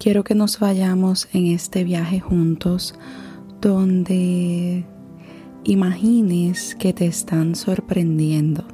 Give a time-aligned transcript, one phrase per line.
[0.00, 2.94] quiero que nos vayamos en este viaje juntos
[3.60, 4.86] donde
[5.64, 8.64] imagines que te están sorprendiendo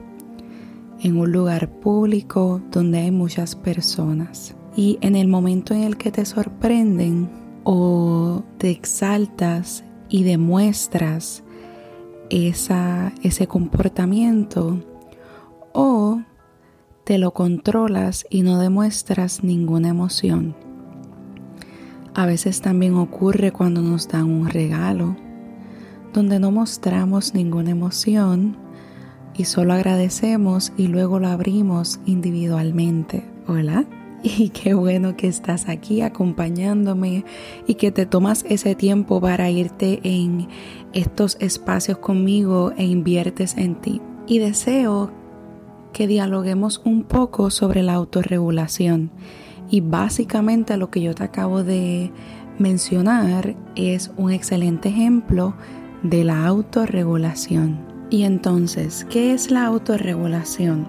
[1.01, 4.55] en un lugar público donde hay muchas personas.
[4.77, 7.29] Y en el momento en el que te sorprenden
[7.65, 11.43] o te exaltas y demuestras
[12.31, 14.81] esa, ese comportamiento
[15.73, 16.21] o
[17.03, 20.66] te lo controlas y no demuestras ninguna emoción.
[22.17, 25.15] A veces también ocurre cuando nos dan un regalo,
[26.15, 28.57] donde no mostramos ninguna emoción
[29.37, 33.23] y solo agradecemos y luego lo abrimos individualmente.
[33.47, 33.85] Hola.
[34.23, 37.25] Y qué bueno que estás aquí acompañándome
[37.67, 40.49] y que te tomas ese tiempo para irte en
[40.95, 44.01] estos espacios conmigo e inviertes en ti.
[44.27, 45.13] Y deseo
[45.93, 49.13] que dialoguemos un poco sobre la autorregulación.
[49.71, 52.13] Y básicamente lo que yo te acabo de
[52.59, 55.55] mencionar es un excelente ejemplo
[56.03, 57.79] de la autorregulación.
[58.11, 60.89] Y entonces, ¿qué es la autorregulación?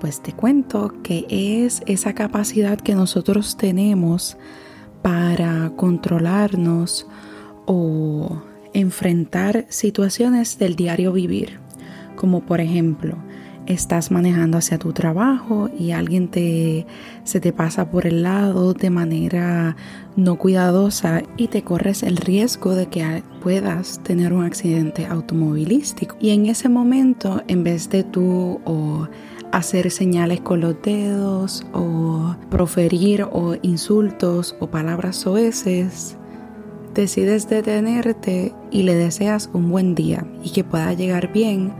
[0.00, 4.36] Pues te cuento que es esa capacidad que nosotros tenemos
[5.02, 7.06] para controlarnos
[7.66, 8.40] o
[8.72, 11.58] enfrentar situaciones del diario vivir,
[12.16, 13.16] como por ejemplo,
[13.68, 16.86] estás manejando hacia tu trabajo y alguien te
[17.24, 19.76] se te pasa por el lado de manera
[20.16, 26.16] no cuidadosa y te corres el riesgo de que puedas tener un accidente automovilístico.
[26.18, 28.60] Y en ese momento, en vez de tú
[29.52, 36.16] hacer señales con los dedos o proferir o insultos o palabras soeces,
[36.94, 41.72] decides detenerte y le deseas un buen día y que pueda llegar bien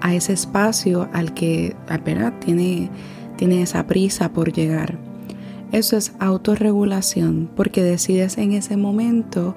[0.00, 2.90] a ese espacio al que apenas tiene,
[3.36, 4.98] tiene esa prisa por llegar.
[5.72, 9.54] Eso es autorregulación porque decides en ese momento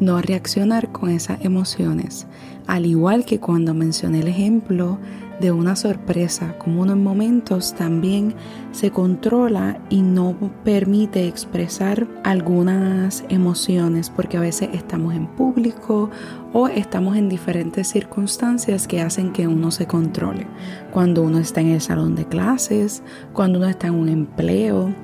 [0.00, 2.26] no reaccionar con esas emociones.
[2.66, 4.98] Al igual que cuando mencioné el ejemplo
[5.42, 8.34] de una sorpresa, como uno en momentos también
[8.70, 16.10] se controla y no permite expresar algunas emociones porque a veces estamos en público
[16.52, 20.46] o estamos en diferentes circunstancias que hacen que uno se controle.
[20.92, 24.94] Cuando uno está en el salón de clases, cuando uno está en un empleo,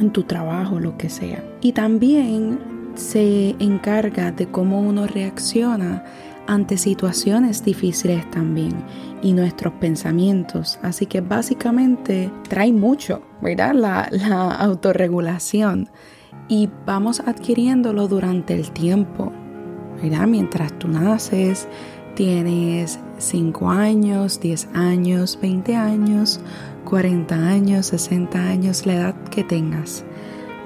[0.00, 1.44] en tu trabajo, lo que sea.
[1.60, 2.58] Y también
[2.96, 6.04] se encarga de cómo uno reacciona
[6.46, 8.84] ante situaciones difíciles también
[9.22, 10.78] y nuestros pensamientos.
[10.82, 13.74] Así que básicamente trae mucho, ¿verdad?
[13.74, 15.90] La, la autorregulación
[16.48, 19.32] y vamos adquiriéndolo durante el tiempo,
[20.02, 20.26] ¿verdad?
[20.26, 21.68] Mientras tú naces,
[22.14, 26.40] tienes 5 años, 10 años, 20 años,
[26.84, 30.04] 40 años, 60 años, la edad que tengas.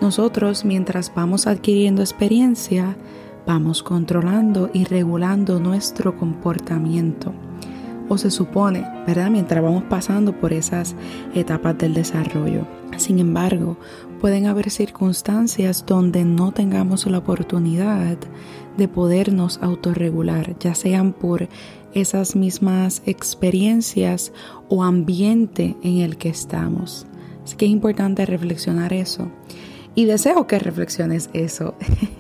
[0.00, 2.96] Nosotros, mientras vamos adquiriendo experiencia,
[3.46, 7.32] vamos controlando y regulando nuestro comportamiento.
[8.08, 9.30] O se supone, ¿verdad?
[9.30, 10.94] Mientras vamos pasando por esas
[11.34, 12.66] etapas del desarrollo.
[12.98, 13.78] Sin embargo,
[14.20, 18.18] pueden haber circunstancias donde no tengamos la oportunidad
[18.76, 21.48] de podernos autorregular, ya sean por
[21.94, 24.32] esas mismas experiencias
[24.68, 27.06] o ambiente en el que estamos.
[27.44, 29.30] Así que es importante reflexionar eso.
[29.94, 31.74] Y deseo que reflexiones eso.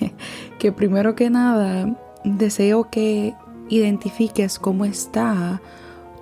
[0.58, 3.34] que primero que nada, deseo que
[3.68, 5.60] identifiques cómo está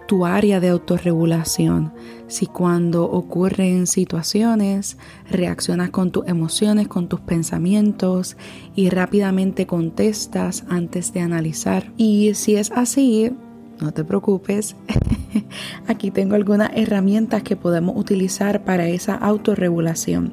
[0.07, 1.93] tu área de autorregulación.
[2.27, 4.97] Si cuando ocurren situaciones
[5.31, 8.37] reaccionas con tus emociones, con tus pensamientos
[8.75, 11.93] y rápidamente contestas antes de analizar.
[11.97, 13.33] Y si es así,
[13.81, 14.77] no te preocupes.
[15.87, 20.33] Aquí tengo algunas herramientas que podemos utilizar para esa autorregulación.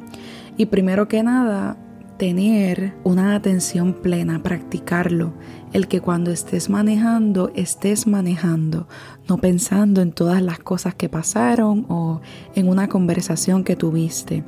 [0.59, 1.77] Y primero que nada,
[2.17, 5.31] tener una atención plena, practicarlo.
[5.71, 8.85] El que cuando estés manejando, estés manejando,
[9.29, 12.19] no pensando en todas las cosas que pasaron o
[12.55, 14.43] en una conversación que tuviste.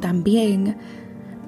[0.00, 0.78] También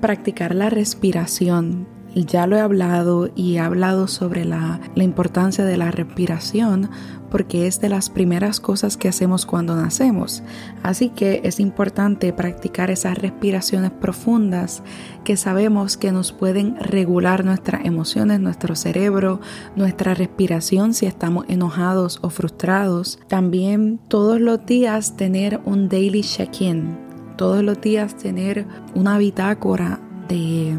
[0.03, 5.91] practicar la respiración ya lo he hablado y he hablado sobre la, importancia de la
[5.91, 6.91] respiración
[7.30, 10.42] porque es de las primeras cosas que hacemos cuando nacemos.
[10.82, 14.82] Así que es importante practicar esas respiraciones profundas
[15.24, 19.41] que sabemos que nos pueden regular nuestras emociones, nuestro cerebro,
[19.76, 23.18] nuestra respiración si estamos enojados o frustrados.
[23.28, 26.98] También todos los días tener un daily check-in.
[27.38, 30.76] Todos los días tener una bitácora de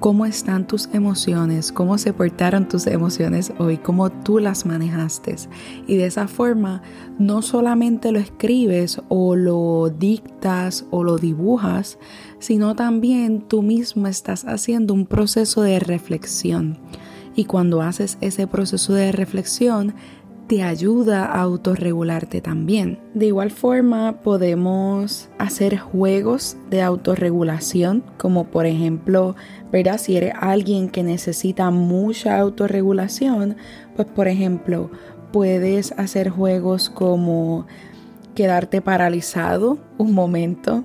[0.00, 5.36] cómo están tus emociones, cómo se portaron tus emociones hoy, cómo tú las manejaste.
[5.86, 6.82] Y de esa forma
[7.18, 11.98] no solamente lo escribes o lo dictas o lo dibujas,
[12.38, 16.78] sino también tú mismo estás haciendo un proceso de reflexión.
[17.34, 19.94] Y cuando haces ese proceso de reflexión,
[20.48, 22.98] te ayuda a autorregularte también.
[23.12, 29.36] De igual forma, podemos hacer juegos de autorregulación, como por ejemplo,
[29.70, 29.98] ¿verdad?
[29.98, 33.56] Si eres alguien que necesita mucha autorregulación,
[33.94, 34.90] pues por ejemplo,
[35.32, 37.66] puedes hacer juegos como
[38.34, 40.82] quedarte paralizado un momento,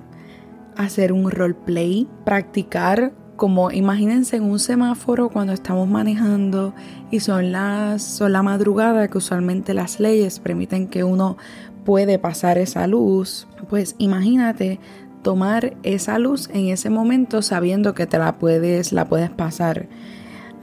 [0.76, 6.74] hacer un roleplay, practicar como imagínense en un semáforo cuando estamos manejando
[7.10, 11.36] y son las son la madrugada que usualmente las leyes permiten que uno
[11.84, 14.80] puede pasar esa luz, pues imagínate
[15.22, 19.88] tomar esa luz en ese momento sabiendo que te la puedes la puedes pasar.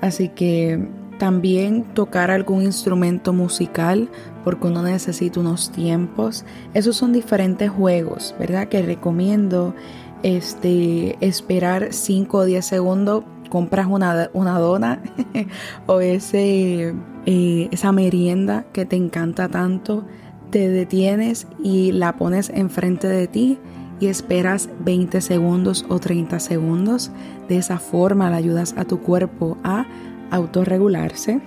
[0.02, 0.88] Así que
[1.22, 4.10] también tocar algún instrumento musical
[4.44, 6.46] porque uno necesita unos tiempos.
[6.74, 8.70] Esos son diferentes juegos, ¿verdad?
[8.70, 9.76] Que recomiendo
[10.24, 15.02] este, esperar 5 o 10 segundos, compras una, una dona
[15.86, 16.94] o ese,
[17.26, 20.06] eh, esa merienda que te encanta tanto,
[20.50, 23.60] te detienes y la pones enfrente de ti
[24.00, 27.12] y esperas 20 segundos o 30 segundos.
[27.48, 29.86] De esa forma le ayudas a tu cuerpo a
[30.32, 31.42] autorregularse.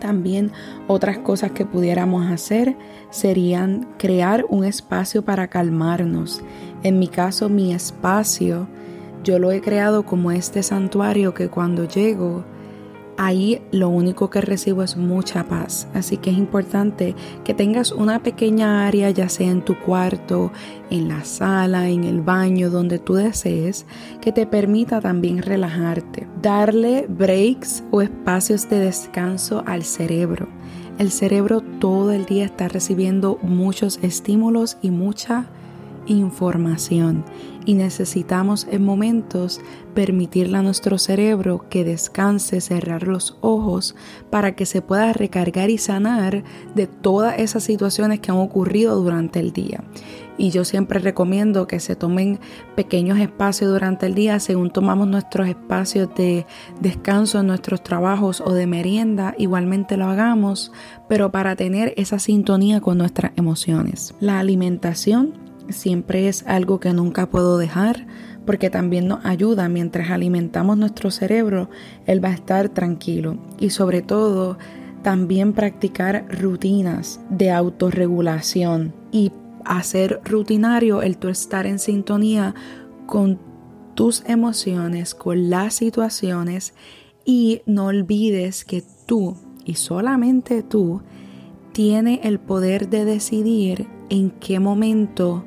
[0.00, 0.50] También
[0.88, 2.76] otras cosas que pudiéramos hacer
[3.10, 6.42] serían crear un espacio para calmarnos.
[6.82, 8.66] En mi caso, mi espacio,
[9.22, 12.44] yo lo he creado como este santuario que cuando llego,
[13.20, 15.86] ahí lo único que recibo es mucha paz.
[15.92, 20.52] Así que es importante que tengas una pequeña área, ya sea en tu cuarto,
[20.88, 23.84] en la sala, en el baño, donde tú desees,
[24.22, 26.26] que te permita también relajarte.
[26.40, 30.48] Darle breaks o espacios de descanso al cerebro.
[30.98, 35.46] El cerebro todo el día está recibiendo muchos estímulos y mucha
[36.10, 37.24] información
[37.64, 39.60] y necesitamos en momentos
[39.94, 43.94] permitirle a nuestro cerebro que descanse, cerrar los ojos
[44.30, 46.42] para que se pueda recargar y sanar
[46.74, 49.84] de todas esas situaciones que han ocurrido durante el día.
[50.38, 52.40] Y yo siempre recomiendo que se tomen
[52.74, 56.46] pequeños espacios durante el día según tomamos nuestros espacios de
[56.80, 60.72] descanso en nuestros trabajos o de merienda, igualmente lo hagamos,
[61.08, 64.14] pero para tener esa sintonía con nuestras emociones.
[64.18, 68.06] La alimentación siempre es algo que nunca puedo dejar
[68.46, 71.70] porque también nos ayuda mientras alimentamos nuestro cerebro,
[72.06, 73.38] él va a estar tranquilo.
[73.58, 74.58] Y sobre todo
[75.02, 79.32] también practicar rutinas de autorregulación y
[79.64, 82.54] hacer rutinario el tu estar en sintonía
[83.06, 83.38] con
[83.94, 86.74] tus emociones, con las situaciones
[87.24, 91.02] y no olvides que tú y solamente tú
[91.72, 95.44] tiene el poder de decidir en qué momento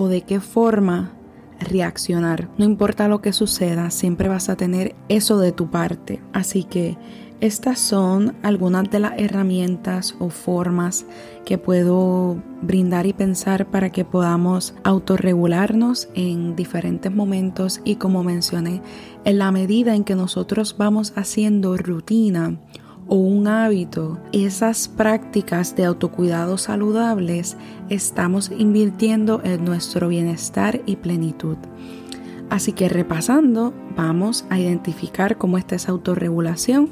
[0.00, 1.12] o de qué forma
[1.60, 2.48] reaccionar.
[2.56, 6.22] No importa lo que suceda, siempre vas a tener eso de tu parte.
[6.32, 6.96] Así que
[7.42, 11.04] estas son algunas de las herramientas o formas
[11.44, 18.80] que puedo brindar y pensar para que podamos autorregularnos en diferentes momentos y como mencioné,
[19.26, 22.58] en la medida en que nosotros vamos haciendo rutina
[23.10, 27.56] o un hábito, esas prácticas de autocuidado saludables,
[27.88, 31.56] estamos invirtiendo en nuestro bienestar y plenitud.
[32.50, 36.90] Así que repasando, vamos a identificar cómo está esa autorregulación.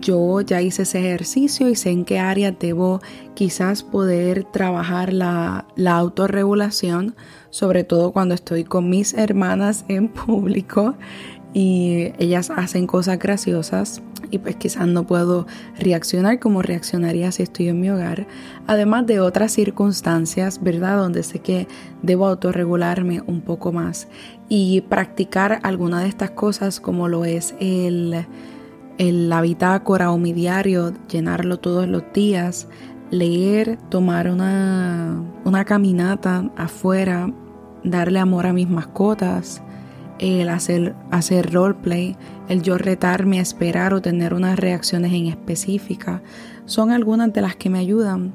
[0.00, 3.00] Yo ya hice ese ejercicio y sé en qué área debo
[3.34, 7.16] quizás poder trabajar la, la autorregulación,
[7.50, 10.94] sobre todo cuando estoy con mis hermanas en público
[11.52, 15.46] y ellas hacen cosas graciosas y pues quizás no puedo
[15.78, 18.26] reaccionar como reaccionaría si estoy en mi hogar,
[18.66, 20.98] además de otras circunstancias, ¿verdad?
[20.98, 21.68] Donde sé que
[22.02, 24.08] debo autorregularme un poco más
[24.48, 28.26] y practicar alguna de estas cosas como lo es el,
[28.98, 32.68] el la bitácora o mi diario, llenarlo todos los días,
[33.10, 37.32] leer, tomar una, una caminata afuera,
[37.84, 39.62] darle amor a mis mascotas,
[40.18, 42.16] el hacer, hacer roleplay,
[42.48, 46.22] el yo retarme a esperar o tener unas reacciones en específica,
[46.64, 48.34] son algunas de las que me ayudan.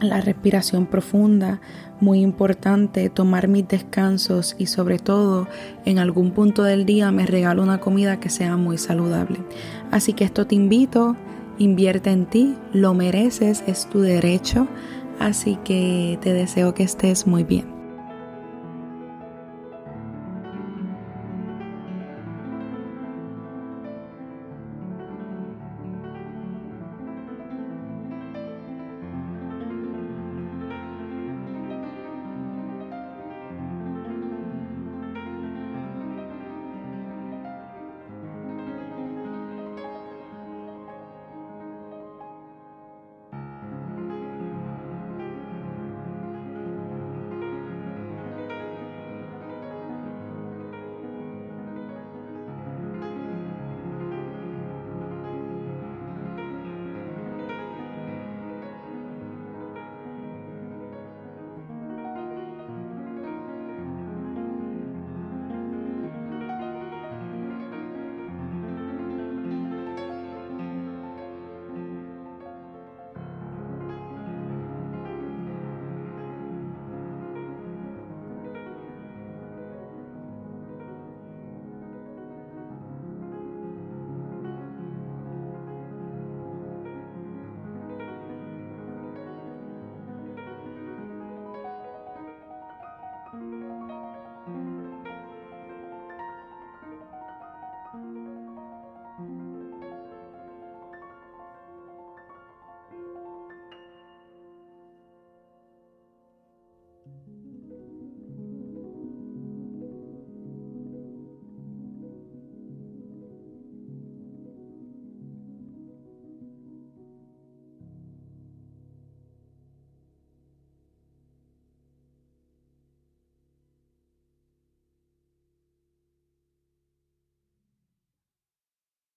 [0.00, 1.60] La respiración profunda,
[2.00, 5.46] muy importante, tomar mis descansos y sobre todo
[5.84, 9.38] en algún punto del día me regalo una comida que sea muy saludable.
[9.90, 11.16] Así que esto te invito,
[11.58, 14.66] invierte en ti, lo mereces, es tu derecho,
[15.18, 17.79] así que te deseo que estés muy bien.